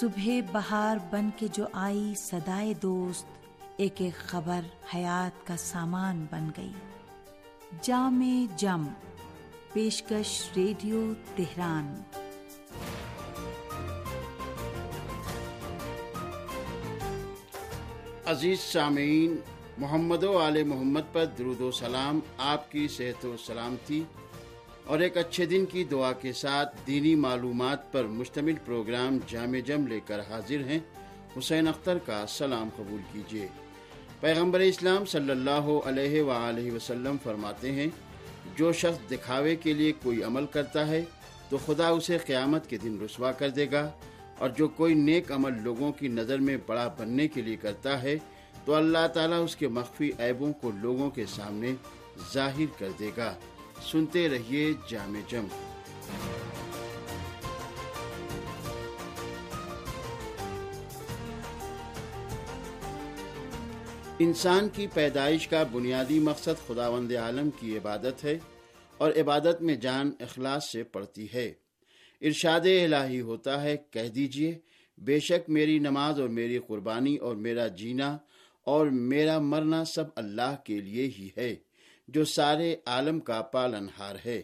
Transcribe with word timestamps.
صبح 0.00 0.28
بہار 0.52 0.96
بن 1.10 1.30
کے 1.36 1.46
جو 1.52 1.64
آئی 1.72 2.12
سدائے 2.16 2.74
دوست، 2.74 3.26
ایک 3.76 3.94
ایک 3.96 4.14
خبر 4.14 4.60
حیات 4.94 5.46
کا 5.46 5.56
سامان 5.56 6.26
بن 6.30 6.50
گئی۔ 6.56 6.72
جام 7.82 8.46
جم، 8.56 8.86
پیشکش 9.72 10.48
ریڈیو 10.56 11.12
تہران۔ 11.36 12.02
عزیز 18.26 18.60
سامعین، 18.60 19.36
محمد 19.78 20.24
و 20.24 20.38
آل 20.38 20.64
محمد 20.64 21.12
پر 21.12 21.24
درود 21.24 21.60
و 21.60 21.70
سلام، 21.70 22.20
آپ 22.38 22.72
کی 22.72 22.88
صحت 22.88 23.24
و 23.24 23.36
سلامتی۔ 23.46 24.04
اور 24.88 24.98
ایک 24.98 25.16
اچھے 25.16 25.46
دن 25.46 25.66
کی 25.66 25.84
دعا 25.84 26.12
کے 26.12 26.32
ساتھ 26.32 26.76
دینی 26.86 27.14
معلومات 27.14 27.92
پر 27.92 28.04
مشتمل 28.04 28.54
پروگرام 28.64 29.18
جامع 29.26 29.58
جم 29.66 29.86
لے 29.86 30.00
کر 30.06 30.20
حاضر 30.20 30.64
ہیں۔ 30.64 30.78
حسین 31.38 31.68
اختر 31.68 31.98
کا 31.98 32.24
سلام 32.28 32.68
قبول 32.76 33.00
کیجیے۔ 33.12 33.48
پیغمبر 34.20 34.60
اسلام 34.60 35.04
صلی 35.04 35.30
اللہ 35.30 35.68
علیہ 35.84 36.22
وآلہ 36.22 36.70
وسلم 36.70 37.16
فرماتے 37.22 37.72
ہیں، 37.72 37.86
جو 38.56 38.72
شخص 38.72 39.10
دکھاوے 39.10 39.56
کے 39.56 39.72
لیے 39.72 39.92
کوئی 39.92 40.22
عمل 40.22 40.46
کرتا 40.46 40.86
ہے، 40.86 41.04
تو 41.48 41.58
خدا 41.66 41.88
اسے 41.88 42.18
قیامت 42.18 42.70
کے 42.70 42.76
دن 42.76 43.00
رسوا 43.00 43.32
کر 43.32 43.48
دے 43.48 43.66
گا۔ 43.72 43.90
اور 44.38 44.50
جو 44.50 44.68
کوئی 44.68 44.94
نیک 44.94 45.32
عمل 45.32 45.62
لوگوں 45.62 45.92
کی 45.92 46.08
نظر 46.08 46.38
میں 46.38 46.56
بڑا 46.66 46.94
بننے 46.98 47.28
کے 47.28 47.42
لیے 47.42 47.56
کرتا 47.56 48.02
ہے، 48.02 48.16
تو 48.64 48.74
اللہ 48.74 49.06
تعالیٰ 49.14 49.44
اس 49.44 49.56
کے 49.56 49.68
مخفی 49.68 50.10
عیبوں 50.18 50.52
کو 50.52 50.70
لوگوں 50.80 51.10
کے 51.10 51.26
سامنے 51.26 51.74
ظاہر 52.34 52.78
کر 52.78 52.88
دے 52.98 53.10
گا۔ 53.16 53.34
سنتے 53.82 54.28
رہیے 54.28 54.72
جامع 54.88 55.20
جم 55.28 55.46
انسان 64.18 64.68
کی 64.68 64.86
پیدائش 64.86 65.48
کا 65.48 65.62
بنیادی 65.72 66.18
مقصد 66.18 66.66
خداوند 66.66 67.12
عالم 67.12 67.50
کی 67.50 67.76
عبادت 67.76 68.24
ہے 68.24 68.38
اور 68.96 69.10
عبادت 69.10 69.62
میں 69.62 69.74
جان 69.74 70.12
اخلاص 70.20 70.70
سے 70.72 70.82
پڑتی 70.82 71.26
ہے۔ 71.34 71.52
ارشاد 72.20 72.60
الہی 72.60 73.20
ہوتا 73.20 73.62
ہے، 73.62 73.76
کہہ 73.90 74.08
دیجیے، 74.08 74.58
بے 74.98 75.20
شک 75.20 75.50
میری 75.50 75.78
نماز 75.78 76.20
اور 76.20 76.28
میری 76.28 76.58
قربانی 76.58 77.16
اور 77.16 77.36
میرا 77.36 77.66
جینا 77.66 78.18
اور 78.64 78.86
میرا 78.86 79.38
مرنا 79.38 79.84
سب 79.84 80.04
اللہ 80.16 80.56
کے 80.64 80.80
لیے 80.80 81.10
ہی 81.18 81.28
ہے۔ 81.36 81.67
جو 82.08 82.24
سارے 82.24 82.76
عالم 82.86 83.20
کا 83.20 83.42
پالن 83.42 83.86
ہار 83.98 84.14
ہے۔ 84.24 84.42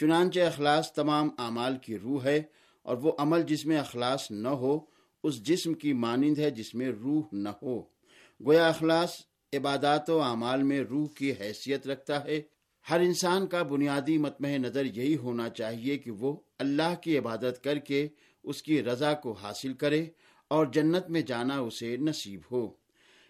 چنانچہ 0.00 0.40
اخلاص 0.40 0.92
تمام 0.92 1.28
اعمال 1.38 1.76
کی 1.76 1.98
روح 1.98 2.24
ہے 2.24 2.42
اور 2.82 2.96
وہ 2.96 3.12
عمل 3.18 3.42
جس 3.42 3.66
میں 3.66 3.76
اخلاص 3.76 4.30
نہ 4.30 4.48
ہو، 4.48 4.78
اس 5.22 5.42
جسم 5.42 5.74
کی 5.74 5.92
مانند 5.92 6.38
ہے 6.38 6.50
جس 6.50 6.74
میں 6.74 6.88
روح 6.88 7.22
نہ 7.32 7.48
ہو۔ 7.62 7.80
گویا 8.46 8.68
اخلاص 8.68 9.10
عبادات 9.52 10.10
و 10.10 10.22
اعمال 10.22 10.62
میں 10.62 10.80
روح 10.80 11.08
کی 11.08 11.32
حیثیت 11.40 11.86
رکھتا 11.86 12.24
ہے۔ 12.24 12.42
ہر 12.90 13.00
انسان 13.00 13.46
کا 13.46 13.62
بنیادی 13.62 14.18
متمح 14.18 14.48
نظر 14.48 14.84
یہی 14.84 15.16
ہونا 15.16 15.48
چاہیے 15.48 15.98
کہ 15.98 16.10
وہ 16.10 16.36
اللہ 16.58 16.94
کی 17.02 17.18
عبادت 17.18 17.64
کر 17.64 17.78
کے 17.78 18.08
اس 18.44 18.62
کی 18.62 18.82
رضا 18.82 19.14
کو 19.14 19.32
حاصل 19.32 19.72
کرے 19.72 20.06
اور 20.48 20.66
جنت 20.66 21.10
میں 21.10 21.20
جانا 21.20 21.58
اسے 21.58 21.96
نصیب 21.96 22.40
ہو۔ 22.52 22.68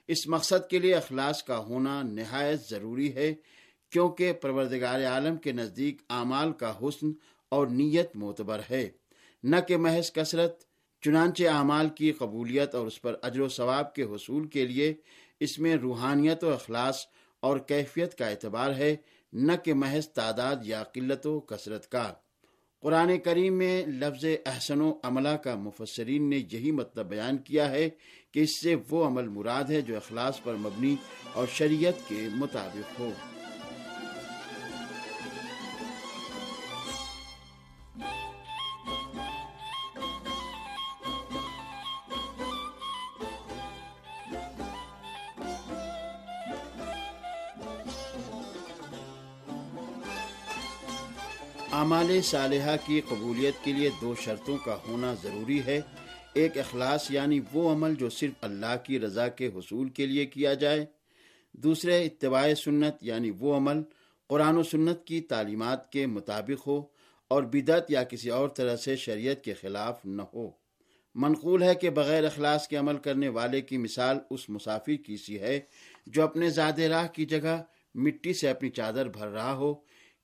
اس 0.09 0.27
مقصد 0.27 0.71
کے 0.71 0.79
لیے 0.79 0.95
اخلاص 0.95 1.43
کا 1.43 1.59
ہونا 1.59 2.03
نہایت 2.03 2.69
ضروری 2.71 3.15
ہے۔ 3.15 3.35
کیونکہ 3.91 4.33
پروردگار 4.33 5.05
عالم 5.05 5.37
کے 5.37 5.53
نزدیک 5.53 6.03
اعمال 6.11 6.53
کا 6.53 6.73
حسن 6.83 7.07
اور 7.49 7.67
نیت 7.67 8.17
معتبر 8.17 8.61
ہے۔ 8.71 8.91
نہ 9.43 9.57
کہ 9.69 9.77
محض 9.77 10.13
کثرت، 10.13 10.65
چنانچہ 11.01 11.45
اعمال 11.45 11.89
کی 11.89 12.13
قبولیت 12.13 12.75
اور 12.75 12.87
اس 12.87 13.03
پر 13.03 13.17
اجر 13.23 13.41
و 13.41 13.49
ثواب 13.49 13.95
کے 13.95 14.03
حصول 14.03 14.49
کے 14.49 14.67
لیے 14.67 14.95
اس 15.41 15.59
میں 15.59 15.77
روحانیت 15.77 16.45
و 16.45 16.53
اخلاص 16.53 16.97
اور 17.41 17.59
کیفیت 17.59 18.19
کا 18.19 18.27
اعتبار 18.27 18.75
ہے، 18.75 18.97
نہ 19.33 19.53
کہ 19.65 19.75
محض 19.75 20.09
تعداد 20.09 20.57
یا 20.63 20.83
قلت 20.83 21.27
و 21.27 21.41
کثرت 21.41 21.91
کا۔ 21.91 22.13
قرآن 22.81 23.19
کریم 23.19 23.55
میں 23.55 23.87
لفظ 23.87 24.25
احسن 24.47 24.81
و 24.81 24.99
عملہ 25.03 25.37
کا 25.37 25.55
مفسرین 25.55 26.31
نے 26.31 26.37
یہی 26.53 26.71
مطلب 26.71 27.07
بیان 27.07 27.39
کیا 27.39 27.71
ہے 27.71 27.91
کہ 28.33 28.41
اس 28.41 28.63
سے 28.63 28.75
وہ 28.91 29.07
عمل 29.07 29.29
مراد 29.29 29.65
ہے 29.65 29.81
جو 29.81 29.97
اخلاص 29.97 30.43
پر 30.43 30.55
مبنی 30.55 30.97
اور 31.33 31.47
شریعت 31.53 32.09
کے 32.09 32.29
مطابق 32.35 33.01
ہو۔ 33.01 33.13
اعمال 51.73 52.21
صالحہ 52.23 52.77
کی 52.87 53.01
قبولیت 53.09 53.55
کے 53.65 53.73
لیے 53.73 53.91
دو 54.01 54.15
شرطوں 54.15 54.57
کا 54.57 54.79
ہونا 54.89 55.15
ضروری 55.23 55.61
ہے۔ 55.67 55.81
ایک 56.35 56.59
اخلاص 56.59 57.11
یعنی 57.11 57.41
وہ 57.53 57.73
عمل 57.73 57.95
جو 57.95 58.11
صرف 58.11 58.33
اللہ 58.41 58.77
کی 58.85 59.01
رضا 59.01 59.29
کے 59.29 59.47
حصول 59.47 59.89
کے 59.89 60.07
لیے 60.07 60.27
کیا 60.27 60.55
جائے۔ 60.55 60.87
دوسرے، 61.53 62.03
اتباع 62.03 62.55
سنت 62.55 62.95
یعنی 63.01 63.31
وہ 63.39 63.57
عمل 63.57 63.83
قرآن 64.29 64.57
و 64.57 64.63
سنت 64.63 65.05
کی 65.05 65.21
تعلیمات 65.21 65.93
کے 65.93 66.07
مطابق 66.07 66.67
ہو 66.67 66.83
اور 67.29 67.43
بدعت 67.43 67.91
یا 67.91 68.05
کسی 68.05 68.31
اور 68.31 68.49
طرح 68.49 68.77
سے 68.77 68.97
شریعت 68.97 69.45
کے 69.45 69.55
خلاف 69.55 70.01
نہ 70.05 70.23
ہو۔ 70.23 70.51
منقول 71.15 71.63
ہے 71.63 71.75
کہ 71.75 71.91
بغیر 71.91 72.25
اخلاص 72.25 72.69
کے 72.69 72.77
عمل 72.77 72.97
کرنے 72.97 73.29
والے 73.29 73.61
کی 73.61 73.79
مثال 73.79 74.19
اس 74.31 74.51
مسافر 74.51 74.95
کی 75.07 75.17
سی 75.17 75.41
ہے 75.41 75.61
جو 76.07 76.23
اپنے 76.23 76.51
زیادہ 76.51 76.83
راہ 76.83 77.07
کی 77.07 77.25
جگہ 77.25 77.63
مٹی 77.95 78.33
سے 78.33 78.49
اپنی 78.49 78.71
چادر 78.71 79.09
بھر 79.09 79.29
رہا 79.29 79.55
ہو 79.55 79.75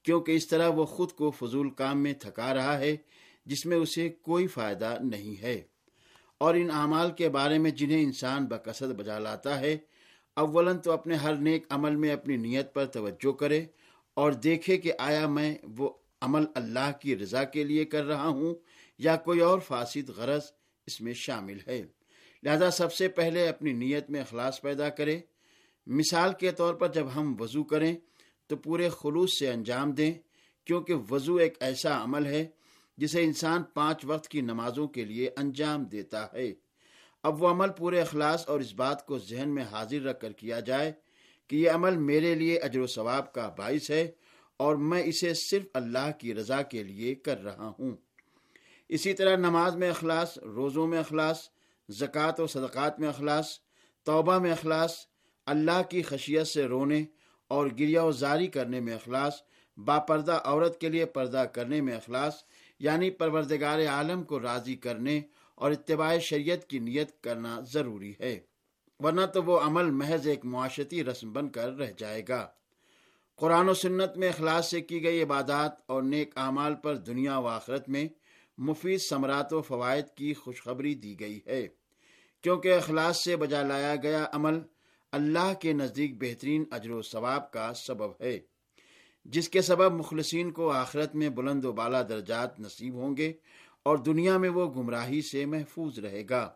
کیونکہ 0.06 0.33
اس 0.33 0.47
طرح 0.47 0.69
وہ 0.69 0.84
خود 0.84 1.12
کو 1.12 1.31
فضول 1.31 1.71
کام 1.71 2.03
میں 2.03 2.12
تھکا 2.12 2.55
رہا 2.55 2.78
ہے، 2.78 2.97
جس 3.47 3.67
میں 3.67 3.77
اسے 3.77 4.09
کوئی 4.09 4.47
فائدہ 4.47 4.97
نہیں 5.03 5.43
ہے۔ 5.43 5.62
اور 6.39 6.55
ان 6.55 6.71
اعمال 6.71 7.11
کے 7.11 7.28
بارے 7.28 7.59
میں 7.59 7.71
جنہیں 7.71 8.03
انسان 8.03 8.47
بکثرت 8.47 8.95
بجا 8.95 9.19
لاتا 9.19 9.61
ہے 9.61 9.77
اولن 10.34 10.78
تو 10.78 10.93
اپنے 10.93 11.15
ہر 11.15 11.34
نیک 11.34 11.66
عمل 11.71 11.97
میں 11.97 12.11
اپنی 12.11 12.37
نیت 12.37 12.75
پر 12.75 12.87
توجہ 12.87 13.33
کرے 13.33 13.65
اور 14.15 14.33
دیکھے 14.33 14.77
کہ 14.77 14.93
آیا 14.99 15.28
میں 15.28 15.55
وہ 15.78 15.91
عمل 16.21 16.45
اللہ 16.55 16.91
کی 17.00 17.16
رضا 17.16 17.45
کے 17.45 17.65
لیے 17.65 17.84
کر 17.84 18.05
رہا 18.05 18.28
ہوں 18.28 18.55
یا 18.99 19.16
کوئی 19.16 19.41
اور 19.41 19.59
فاسد 19.59 20.09
غرض 20.09 20.43
اس 20.87 21.00
میں 21.00 21.12
شامل 21.16 21.59
ہے۔ 21.66 21.83
لہذا 22.43 22.71
سب 22.71 22.93
سے 22.93 23.09
پہلے 23.09 23.49
اپنی 23.49 23.72
نیت 23.72 24.11
میں 24.11 24.21
اخلاص 24.21 24.61
پیدا 24.61 24.89
کرے 24.89 25.21
مثال 25.87 26.33
کے 26.33 26.50
طور 26.50 26.75
پر 26.75 26.89
جب 26.89 27.06
ہم 27.15 27.37
وضو 27.41 27.65
کریں 27.65 27.97
تو 28.47 28.57
پورے 28.57 28.89
خلوص 28.89 29.39
سے 29.39 29.51
انجام 29.51 29.91
دیں، 29.93 30.12
کیونکہ 30.65 30.95
وضو 31.11 31.37
ایک 31.37 31.57
ایسا 31.61 32.05
عمل 32.05 32.27
ہے 32.27 32.47
جسے 32.99 33.25
انسان 33.25 33.62
پانچ 33.62 34.05
وقت 34.05 34.29
کی 34.29 34.41
نمازوں 34.41 34.89
کے 34.89 35.05
لیے 35.05 35.31
انجام 35.37 35.84
دیتا 35.84 36.27
ہے۔ 36.33 36.55
اب 37.23 37.43
وہ 37.43 37.49
عمل 37.49 37.69
پورے 37.69 38.01
اخلاص 38.01 38.49
اور 38.49 38.61
اس 38.61 38.75
بات 38.75 39.07
کو 39.07 39.19
ذہن 39.19 39.49
میں 39.49 39.65
حاضر 39.65 40.03
رکھ 40.03 40.21
کر 40.21 40.33
کیا 40.33 40.61
جائے 40.61 40.93
کہ 41.47 41.57
یہ 41.57 41.71
عمل 41.71 41.97
میرے 41.97 42.34
لیے 42.34 42.59
اجر 42.59 42.81
و 42.81 42.87
ثواب 42.87 43.33
کا 43.33 43.49
باعث 43.49 43.91
ہے 43.91 44.11
اور 44.57 44.77
میں 44.77 45.03
اسے 45.03 45.34
صرف 45.34 45.67
اللہ 45.75 46.11
کی 46.19 46.34
رضا 46.34 46.63
کے 46.63 46.83
لیے 46.83 47.15
کر 47.15 47.43
رہا 47.43 47.73
ہوں۔ 47.78 47.97
اسی 48.89 49.13
طرح 49.13 49.37
نماز 49.37 49.77
میں 49.77 49.91
اخلاص، 49.91 50.39
روزوں 50.39 50.87
میں 50.87 50.99
اخلاص، 50.99 51.51
زکوٰۃ 51.89 52.39
و 52.39 52.47
صدقات 52.47 53.01
میں 53.01 53.09
اخلاص، 53.09 53.47
توبہ 54.05 54.39
میں 54.39 54.53
اخلاص، 54.53 54.95
اللہ 55.47 55.83
کی 55.91 56.03
خشیت 56.03 56.47
سے 56.47 56.65
رونے 56.65 57.05
اور 57.49 57.67
گریا 57.67 58.05
و 58.05 58.12
زاری 58.12 58.47
کرنے 58.47 58.81
میں 58.81 58.95
اخلاص 58.95 59.34
با 59.77 59.99
پردہ 59.99 60.41
عورت 60.45 60.81
کے 60.81 60.89
لیے 60.89 61.07
پردہ 61.07 61.45
کرنے 61.53 61.81
میں 61.81 61.97
اخلاص 61.97 62.34
یعنی 62.79 63.10
پروردگار 63.10 63.87
عالم 63.87 64.22
کو 64.22 64.41
راضی 64.41 64.75
کرنے 64.75 65.21
اور 65.54 65.71
اتباع 65.71 66.19
شریعت 66.19 66.66
کی 66.66 66.78
نیت 66.78 67.21
کرنا 67.21 67.60
ضروری 67.60 68.13
ہے۔ 68.21 68.41
ورنہ 68.98 69.27
تو 69.27 69.43
وہ 69.43 69.60
عمل 69.60 69.91
محض 69.91 70.27
ایک 70.27 70.45
معاشرتی 70.45 71.04
رسم 71.04 71.33
بن 71.33 71.48
کر 71.48 71.77
رہ 71.77 71.91
جائے 71.97 72.22
گا۔ 72.28 72.48
قرآن 73.37 73.69
و 73.69 73.75
سنت 73.75 74.16
میں 74.16 74.28
اخلاص 74.28 74.71
سے 74.71 74.81
کی 74.81 75.03
گئی 75.03 75.22
عبادات 75.22 75.72
اور 75.87 76.03
نیک 76.03 76.33
اعمال 76.37 76.75
پر 76.75 76.95
دنیا 76.95 77.39
و 77.39 77.47
آخرت 77.47 77.89
میں 77.89 78.09
مفید 78.59 79.01
ثمرات 79.10 79.53
و 79.53 79.60
فوائد 79.60 80.07
کی 80.15 80.34
خوشخبری 80.34 80.95
دی 80.95 81.21
گئی 81.21 81.41
ہے۔ 81.47 81.69
کیونکہ 82.43 82.75
اخلاص 82.75 83.25
سے 83.25 83.37
بجا 83.37 83.63
لایا 83.63 83.97
گیا 83.97 84.27
عمل 84.33 84.59
اللہ 85.13 85.55
کے 85.61 85.73
نزدیک 85.73 86.23
بہترین 86.23 86.65
اجر 86.71 86.91
و 86.91 87.03
ثواب 87.03 87.51
کا 87.51 87.73
سبب 87.75 88.11
ہے۔ 88.21 88.41
جس 89.25 89.49
کے 89.49 89.63
سبب 89.63 89.93
مخلصین 89.93 90.51
کو 90.51 90.71
آخرت 90.71 91.15
میں 91.15 91.29
بلند 91.29 91.65
و 91.65 91.73
بالا 91.73 92.03
درجات 92.03 92.61
نصیب 92.61 92.95
ہوں 92.95 93.17
گے 93.17 93.33
اور 93.83 93.97
دنیا 93.97 94.39
میں 94.39 94.49
وہ 94.49 94.75
گمراہی 94.75 95.23
سے 95.23 95.47
محفوظ 95.47 95.99
رہے 95.99 96.23
گا۔ 96.31 96.51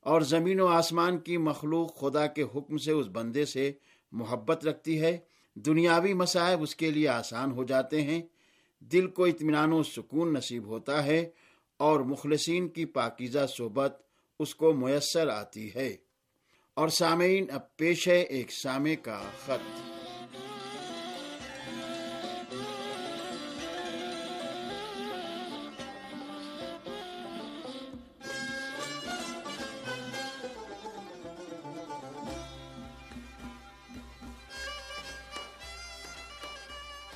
اور 0.00 0.20
زمین 0.20 0.60
و 0.60 0.66
آسمان 0.66 1.18
کی 1.18 1.36
مخلوق 1.36 2.00
خدا 2.00 2.26
کے 2.26 2.42
حکم 2.42 2.76
سے 2.76 2.92
اس 2.92 3.06
بندے 3.12 3.44
سے 3.44 3.72
محبت 4.12 4.66
رکھتی 4.66 5.00
ہے۔ 5.00 5.18
دنیاوی 5.54 6.14
مسائب 6.14 6.62
اس 6.62 6.76
کے 6.76 6.90
لیے 6.90 7.08
آسان 7.08 7.50
ہو 7.50 7.64
جاتے 7.64 8.02
ہیں۔ 8.02 8.22
دل 8.80 9.06
کو 9.06 9.24
اطمینان 9.24 9.72
و 9.72 9.82
سکون 9.82 10.32
نصیب 10.32 10.64
ہوتا 10.64 11.04
ہے 11.04 11.30
اور 11.76 12.00
مخلصین 12.00 12.68
کی 12.68 12.84
پاکیزہ 12.84 13.46
صحبت 13.58 14.02
اس 14.38 14.54
کو 14.54 14.72
میسر 14.72 15.28
آتی 15.28 15.74
ہے۔ 15.74 15.96
اور 16.76 16.88
سامعین، 16.88 17.46
اب 17.50 17.76
پیش 17.76 18.08
ہے 18.08 18.20
ایک 18.20 18.52
سامع 18.52 18.94
کا 19.02 19.20
خط۔ 19.44 19.50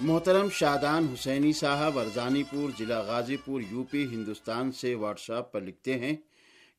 محترم 0.01 0.49
شادان 0.49 1.07
حسینی 1.15 1.53
صاحب، 1.53 1.99
ارزانی 1.99 2.43
پور، 2.43 2.71
ضلع 2.79 3.01
غازی 3.01 3.37
پور، 3.37 3.61
یو 3.71 3.83
پی، 3.83 4.05
ہندوستان 4.05 4.73
سے 4.73 4.95
واٹس 4.95 5.31
ایپ 5.31 5.53
پر 5.53 5.61
لکھتے 5.61 5.99
ہیں 5.99 6.17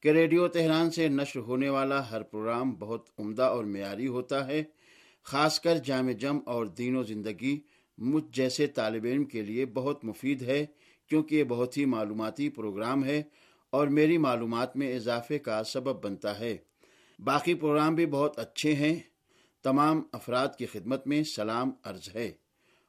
کہ 0.01 0.09
ریڈیو 0.09 0.47
تہران 0.47 0.91
سے 0.91 1.07
نشر 1.07 1.39
ہونے 1.39 1.69
والا 1.69 2.11
ہر 2.11 2.21
پروگرام 2.21 2.71
بہت 2.71 3.09
عمدہ 3.19 3.43
اور 3.43 3.63
معیاری 3.63 4.07
ہوتا 4.07 4.47
ہے، 4.47 4.63
خاص 5.23 5.59
کر 5.59 5.77
جامع 5.77 6.11
جم 6.11 6.39
اور 6.45 6.65
دین 6.65 6.95
و 6.95 7.03
زندگی 7.03 7.59
مجھ 7.97 8.23
جیسے 8.31 8.67
طالب 8.67 9.05
علم 9.05 9.25
کے 9.25 9.41
لیے 9.41 9.65
بہت 9.65 10.05
مفید 10.05 10.41
ہے، 10.41 10.65
کیونکہ 11.09 11.35
یہ 11.35 11.43
بہت 11.43 11.77
ہی 11.77 11.85
معلوماتی 11.85 12.49
پروگرام 12.49 13.05
ہے 13.05 13.23
اور 13.69 13.87
میری 13.87 14.17
معلومات 14.17 14.77
میں 14.77 14.95
اضافے 14.95 15.39
کا 15.39 15.63
سبب 15.63 16.03
بنتا 16.03 16.39
ہے۔ 16.39 16.57
باقی 17.19 17.53
پروگرام 17.53 17.95
بھی 17.95 18.05
بہت 18.05 18.39
اچھے 18.39 18.73
ہیں، 18.73 18.95
تمام 19.63 20.01
افراد 20.11 20.47
کی 20.57 20.65
خدمت 20.65 21.07
میں 21.07 21.23
سلام 21.23 21.71
عرض 21.83 22.15
ہے۔ 22.15 22.31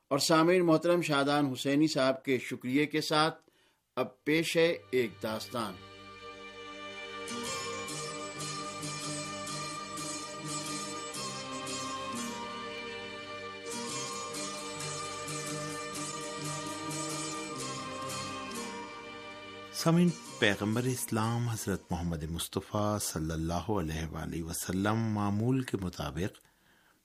اور 0.09 0.19
سامعین 0.19 0.67
محترم 0.67 1.03
شادان 1.03 1.47
حسینی 1.47 1.87
صاحب 1.87 2.25
کے 2.25 2.39
شکریہ 2.39 2.87
کے 2.87 3.01
ساتھ 3.01 3.51
اب 3.97 4.25
پیش 4.25 4.57
ہے 4.57 4.77
ایک 4.91 5.11
داستان۔ 5.23 5.92
سمن 19.75 20.09
پیغمبر 20.39 20.85
اسلام 20.87 21.49
حضرت 21.49 21.91
محمد 21.91 22.23
مصطفیٰ 22.31 22.99
صلی 23.03 23.31
اللہ 23.33 23.71
علیہ 23.71 24.07
وآلہ 24.13 24.43
وسلم 24.43 24.99
معمول 25.15 25.61
کے 25.63 25.77
مطابق 25.77 26.39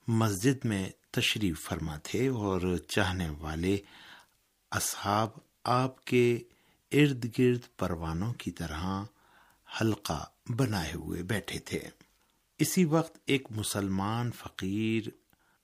مسجد 0.07 0.65
میں 0.65 0.83
تشریف 1.11 1.61
فرما 1.61 1.95
تھے 2.03 2.27
اور 2.41 2.61
چاہنے 2.87 3.29
والے 3.39 3.75
اصحاب 4.71 5.39
آپ 5.71 6.03
کے 6.05 6.23
ارد 6.91 7.25
گرد 7.39 7.65
پروانوں 7.77 8.31
کی 8.33 8.51
طرح 8.51 8.83
حلقہ 9.81 10.25
بنائے 10.50 10.91
ہوئے 10.94 11.24
بیٹھے 11.24 11.59
تھے۔ 11.59 11.79
اسی 12.59 12.85
وقت 12.85 13.18
ایک 13.25 13.47
مسلمان 13.51 14.31
فقیر 14.31 15.09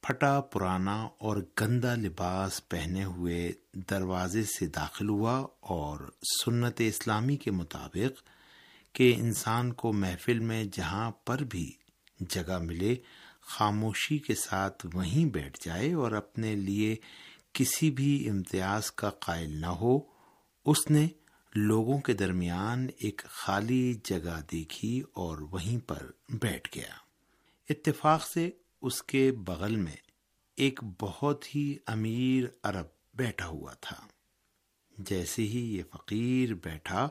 پھٹا 0.02 0.42
پرانا 0.42 1.08
اور 1.18 1.38
گندا 1.62 1.96
لباس 1.96 2.70
پہنے 2.70 3.04
ہوئے 3.04 3.52
دروازے 3.74 4.44
سے 4.44 4.68
داخل 4.68 5.10
ہوا 5.10 5.48
اور 5.60 6.12
سنت 6.46 6.82
اسلامی 6.88 7.38
کے 7.38 7.52
مطابق 7.52 8.22
کہ 8.96 9.14
انسان 9.18 9.74
کو 9.74 9.94
محفل 9.94 10.40
میں 10.40 10.64
جہاں 10.64 11.12
پر 11.12 11.38
بھی 11.38 11.72
جگہ 12.20 12.58
ملے، 12.58 12.96
خاموشی 13.42 14.18
کے 14.18 14.36
ساتھ 14.36 14.86
وہیں 14.94 15.26
بیٹھ 15.26 15.58
جائے 15.66 15.94
اور 15.94 16.12
اپنے 16.12 16.56
لیے 16.56 16.96
کسی 17.54 17.92
بھی 17.92 18.30
امتیاز 18.30 18.92
کا 18.92 19.10
قائل 19.10 19.62
نہ 19.62 19.66
ہو، 19.66 20.00
اس 20.66 20.92
نے 20.92 21.08
لوگوں 21.56 22.02
کے 22.02 22.14
درمیان 22.14 22.88
ایک 22.98 23.22
خالی 23.24 23.94
جگہ 24.04 24.42
دیکھی 24.52 25.02
اور 25.14 25.38
وہیں 25.38 25.88
پر 25.88 26.12
بیٹھ 26.30 26.78
گیا۔ 26.78 26.96
اتفاق 27.70 28.28
سے 28.28 28.50
اس 28.82 29.04
کے 29.04 29.32
بغل 29.32 29.76
میں 29.76 29.96
ایک 30.56 30.80
بہت 31.00 31.56
ہی 31.56 31.78
امیر 31.86 32.44
عرب 32.64 32.86
بیٹھا 33.14 33.48
ہوا 33.48 33.74
تھا۔ 33.74 34.08
جیسے 34.98 35.42
ہی 35.42 35.78
یہ 35.78 35.84
فقیر 35.92 36.54
بیٹھا، 36.54 37.10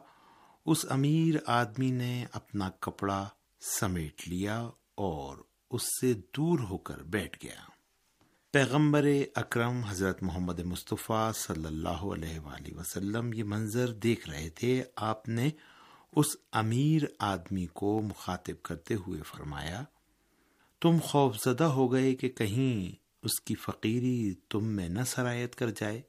اس 0.67 0.87
امیر 0.91 1.35
آدمی 1.47 1.91
نے 1.91 2.27
اپنا 2.33 2.71
کپڑا 2.71 3.29
سمیٹ 3.61 4.29
لیا 4.29 4.69
اور 4.95 5.37
اس 5.71 5.83
سے 6.01 6.15
دور 6.15 6.59
ہو 6.59 6.79
کر 6.79 7.03
بیٹھ 7.03 7.45
گیا۔ 7.45 7.72
پیغمبر 8.53 9.05
اکرم 9.35 9.81
حضرت 9.83 10.23
محمد 10.23 10.59
مصطفیٰ 10.59 11.33
صلی 11.33 11.65
اللہ 11.65 11.89
علیہ 11.89 12.39
وآلہ 12.39 12.77
وسلم 12.77 13.33
یہ 13.33 13.45
منظر 13.45 13.93
دیکھ 13.93 14.31
رہے 14.31 14.51
تھے، 14.51 14.85
آپ 14.97 15.29
نے 15.29 15.51
اس 16.17 16.27
امیر 16.53 17.03
آدمی 17.19 17.67
کو 17.67 18.03
مخاطب 18.03 18.63
کرتے 18.63 18.95
ہوئے 18.95 19.23
فرمایا، 19.23 19.85
تم 20.81 20.97
خوف 21.03 21.37
زدہ 21.45 21.65
ہو 21.65 21.93
گئے 21.93 22.15
کہ 22.15 22.29
کہیں 22.29 22.95
اس 23.23 23.41
کی 23.41 23.55
فقیری 23.55 24.35
تم 24.49 24.65
میں 24.65 24.89
نہ 24.89 25.01
سرایت 25.07 25.55
کر 25.55 25.71
جائے۔ 25.71 26.03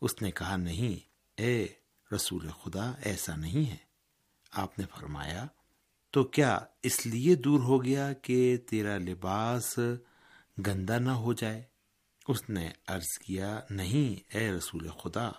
اس 0.00 0.22
نے 0.22 0.30
کہا، 0.30 0.56
نہیں، 0.56 1.08
اے 1.42 1.66
رسول 2.14 2.48
خدا، 2.62 2.92
ایسا 3.02 3.36
نہیں 3.36 3.70
ہے۔ 3.70 3.76
آپ 4.52 4.78
نے 4.78 4.84
فرمایا، 4.98 5.46
تو 6.10 6.24
کیا 6.24 6.58
اس 6.82 7.06
لیے 7.06 7.34
دور 7.34 7.60
ہو 7.60 7.84
گیا 7.84 8.12
کہ 8.12 8.56
تیرا 8.56 8.98
لباس 8.98 9.78
گندا 10.66 10.98
نہ 10.98 11.10
ہو 11.10 11.32
جائے۔ 11.32 11.62
اس 12.28 12.50
نے 12.50 12.70
عرض 12.86 13.18
کیا، 13.18 13.60
نہیں، 13.70 14.36
اے 14.36 14.52
رسول 14.52 14.88
خدا، 14.88 15.30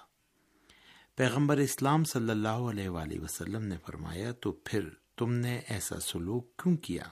پیغمبر 1.16 1.58
اسلام 1.58 2.04
صلی 2.04 2.30
اللہ 2.30 2.48
علیہ 2.48 2.90
وآلہ 2.90 3.19
وسلم 3.19 3.64
نے 3.64 3.78
فرمایا، 3.86 4.31
تو 4.31 4.52
پھر 4.52 4.90
تم 5.18 5.34
نے 5.34 5.62
ایسا 5.68 6.00
سلوک 6.00 6.58
کیوں 6.58 6.78
کیا 6.78 7.04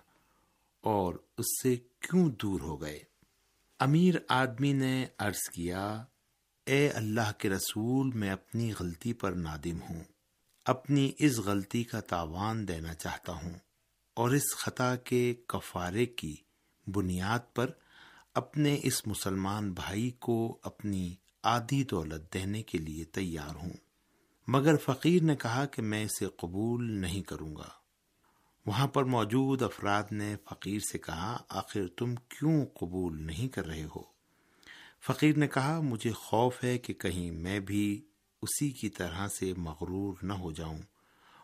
اور 0.81 1.15
اس 1.37 1.45
سے 1.63 1.75
کیوں 1.75 2.29
دور 2.29 2.59
ہو 2.59 2.81
گئے؟ 2.81 2.99
امیر 3.79 4.15
آدمی 4.27 4.73
نے 4.73 5.05
عرض 5.17 5.49
کیا، 5.49 6.03
اے 6.65 6.89
اللہ 6.89 7.31
کے 7.37 7.49
رسول، 7.49 8.11
میں 8.11 8.29
اپنی 8.29 8.71
غلطی 8.79 9.13
پر 9.13 9.31
نادم 9.31 9.81
ہوں۔ 9.89 10.03
اپنی 10.65 11.11
اس 11.19 11.37
غلطی 11.37 11.83
کا 11.83 11.99
تاوان 11.99 12.67
دینا 12.67 12.93
چاہتا 12.93 13.31
ہوں 13.31 13.53
اور 14.13 14.29
اس 14.29 14.55
خطا 14.57 14.95
کے 14.95 15.33
کفارے 15.47 16.05
کی 16.05 16.35
بنیاد 16.87 17.39
پر 17.53 17.71
اپنے 18.35 18.79
اس 18.83 19.07
مسلمان 19.07 19.73
بھائی 19.73 20.09
کو 20.09 20.57
اپنی 20.63 21.15
آدھی 21.43 21.83
دولت 21.83 22.33
دینے 22.33 22.63
کے 22.63 22.77
لیے 22.77 23.03
تیار 23.03 23.55
ہوں۔ 23.55 23.73
مگر 24.47 24.75
فقیر 24.77 25.23
نے 25.23 25.35
کہا 25.35 25.65
کہ 25.65 25.81
میں 25.81 26.05
اسے 26.05 26.25
قبول 26.25 26.91
نہیں 26.91 27.21
کروں 27.21 27.55
گا۔ 27.55 27.69
وہاں 28.65 28.87
پر 28.87 29.03
موجود 29.03 29.61
افراد 29.61 30.03
نے 30.11 30.35
فقیر 30.49 30.79
سے 30.91 30.97
کہا، 30.97 31.37
آخر 31.49 31.87
تم 31.97 32.15
کیوں 32.15 32.65
قبول 32.65 33.21
نہیں 33.21 33.47
کر 33.47 33.65
رہے 33.65 33.83
ہو؟ 33.83 34.01
فقیر 35.07 35.37
نے 35.37 35.47
کہا، 35.47 35.79
مجھے 35.79 36.11
خوف 36.11 36.63
ہے 36.63 36.77
کہ 36.77 36.93
کہیں 36.93 37.31
میں 37.31 37.59
بھی 37.59 38.01
اسی 38.41 38.69
کی 38.69 38.89
طرح 38.89 39.27
سے 39.27 39.53
مغرور 39.57 40.15
نہ 40.21 40.33
ہو 40.33 40.51
جاؤں 40.51 40.79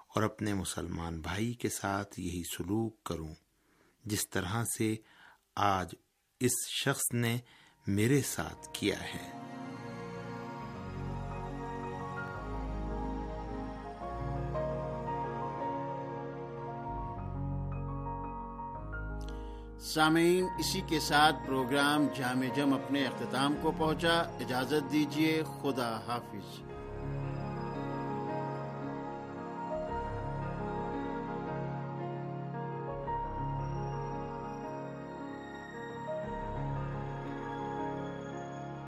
اور 0.07 0.23
اپنے 0.23 0.53
مسلمان 0.53 1.21
بھائی 1.21 1.53
کے 1.53 1.69
ساتھ 1.69 2.19
یہی 2.19 2.43
سلوک 2.43 3.03
کروں، 3.03 3.35
جس 4.05 4.29
طرح 4.29 4.63
سے 4.77 4.95
آج 5.55 5.95
اس 6.41 6.51
شخص 6.67 7.13
نے 7.13 7.37
میرے 7.87 8.21
ساتھ 8.21 8.67
کیا 8.73 8.95
ہے۔ 9.01 9.41
سامعین، 19.79 20.47
اسی 20.59 20.81
کے 20.87 20.99
ساتھ 20.99 21.35
پروگرام 21.47 22.07
جامع 22.15 22.55
جم 22.55 22.73
اپنے 22.73 23.05
اختتام 23.05 23.55
کو 23.61 23.71
پہنچا۔ 23.77 24.19
اجازت 24.19 24.91
دیجیے 24.91 25.43
خدا 25.61 25.99
حافظ۔ 26.07 26.70